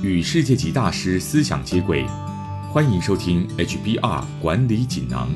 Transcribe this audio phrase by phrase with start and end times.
[0.00, 2.06] 与世界级大师思想接轨，
[2.70, 5.28] 欢迎收听 HBR 管理锦囊。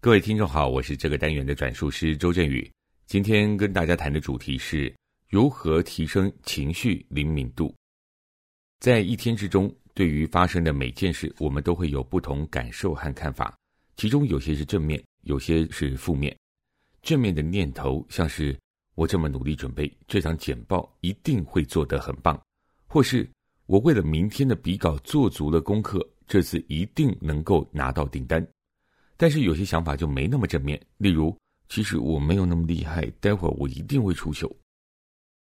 [0.00, 2.70] 各位听众好，我是这个单元的转述师周振宇。
[3.06, 4.94] 今天跟大家谈的主题是
[5.28, 7.74] 如何提升情绪灵敏度。
[8.78, 13.52] 在一天之中，对于发生的每件事，我们都会有不同感受和看法，
[13.96, 16.36] 其中有些是正面，有些是负面。
[17.02, 18.56] 正面的念头像是。
[18.94, 22.36] 我这么努力准备这场简报，一定会做得很棒；
[22.86, 23.28] 或是
[23.66, 28.46] 我为了明天的笔稿做足了功课，这次一定能够拿到订单。
[29.16, 31.36] 但是有些想法就没那么正面，例如，
[31.68, 34.54] 其实我没有那么厉害，待会儿我一定会出糗。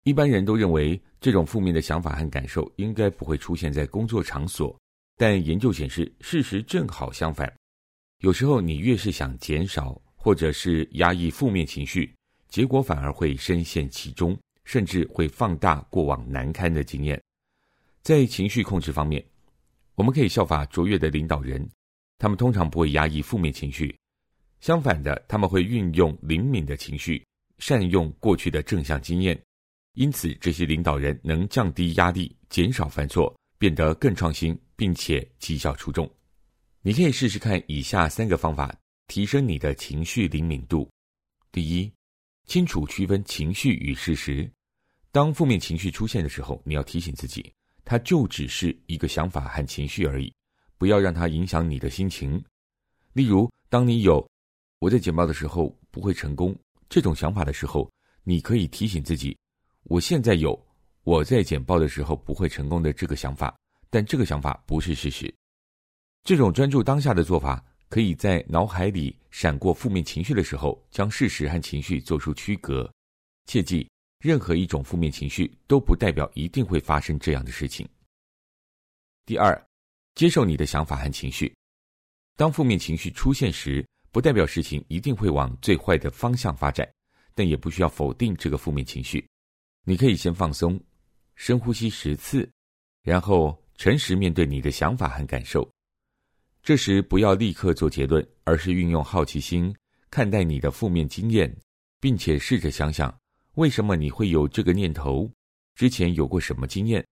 [0.04, 4.76] 一般人都认为这种负面的想法和感受应该不会出现在工作场所，
[5.18, 7.52] 但研究显示，事实正好相反。
[8.20, 12.12] 有时候你越是想减少或者是压抑负面情绪。
[12.50, 17.22] 结果反而会深陷其中，甚至会放大过往难堪的经验。
[18.02, 19.24] 在情绪控制方面，
[19.96, 21.68] 我们可以效法卓越的领导人，
[22.18, 23.98] 他们通常不会压抑负面情绪，
[24.62, 27.26] 相反的，他们会运用灵敏的情绪，
[27.58, 29.40] 善用过去的正向经验。
[29.94, 36.10] 因此，这些领导人能降低压力，减少犯错，变得更创新，并且绩效出众。
[36.82, 38.76] 你可以试试看以下三个方法，
[39.08, 40.88] 提升你的情绪灵敏度。
[41.52, 41.95] 第一。
[42.46, 44.50] 清楚区分情绪与事实。
[45.12, 50.34] 当负面情绪出现的时候，你要提醒自己，它就只是一个想法和情绪而已，
[50.78, 52.44] 不要让它影响你的心情。
[53.14, 54.26] 例如，当你有
[54.80, 56.56] “我在简报的时候不会成功”
[56.90, 57.90] 这种想法的时候，
[58.24, 59.38] 你可以提醒自己
[59.84, 60.60] ：“我现在有
[61.04, 63.56] 我在简报的时候不会成功的这个想法，
[63.90, 65.34] 但这个想法不是事实。”
[66.26, 67.64] 这种专注当下的做法。
[67.90, 72.92] 可以在脑海里闪过负面情绪的时候，将事实和情绪做出区隔。
[73.46, 73.88] 切记，
[74.20, 77.88] 任何一种负面情绪都不代表一定会发生这样的事情。
[79.26, 79.68] 第二，
[80.16, 81.54] 接受你的想法和情绪。
[82.36, 86.90] 当负面情绪出现时，不代表事情一定会往最坏的方向发展，
[87.34, 89.26] 但也不需要否定这个负面情绪。
[89.84, 90.80] 你可以先放松，
[91.36, 92.50] 深呼吸十次，
[93.04, 95.70] 然后诚实面对你的想法和感受。
[96.66, 99.72] 这时不要立刻做结论，而是运用好奇心
[100.10, 101.56] 看待你的负面经验，
[102.00, 103.16] 并且试着想想
[103.54, 105.32] 为什么你会有这个念头，
[105.76, 107.06] 之前有过什么经验？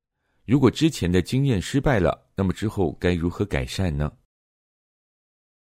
[0.48, 4.12] 如果之前的经验失败了，那么之后该如何改善呢？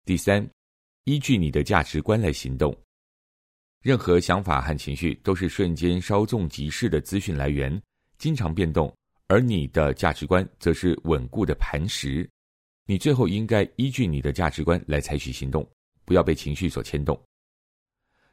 [0.06, 0.48] 第三，
[1.04, 2.74] 依据你的价值观来行动。
[3.82, 7.78] 任何想法和情绪都是瞬间稍纵即逝的资讯来源，
[8.16, 8.90] 经常变动，
[9.26, 12.26] 而你的价值观则是稳固的磐石。
[12.84, 15.68] 你最后应该依据你的价值观来采取行动，
[16.04, 17.20] 不要被情绪所牵动。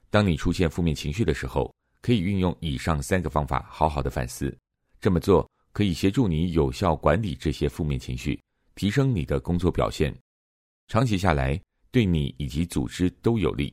[0.10, 4.58] 当你出现负面情绪的时候，可以运用以上三个方法，好好的反思。
[5.00, 8.42] 这么做可以协助你有效管理这些负面情绪，
[8.74, 10.12] 提升你的工作表现。
[10.88, 11.62] 长期下来，
[11.92, 13.72] 对你以及组织都有利。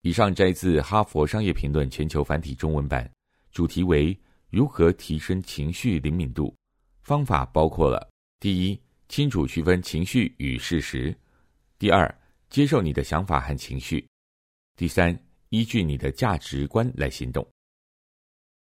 [0.00, 3.08] 以上摘自《哈佛商业评论》全球繁体中文版，
[3.52, 4.18] 主题为
[4.50, 6.52] 如何提升情绪灵敏度。
[7.02, 8.80] 方法包括了第一。
[9.12, 11.14] 清楚区分情绪与事实。
[11.78, 12.18] 第二，
[12.48, 14.02] 接受你的想法和情绪。
[14.74, 15.14] 第三，
[15.50, 17.46] 依据你的价值观来行动。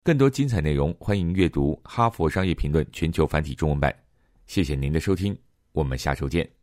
[0.03, 3.97] 更多精彩内容，欢迎阅读《哈佛商业评论》全球繁体中文版。
[4.45, 5.33] 谢谢您的收听，
[5.71, 6.60] 我们下周见。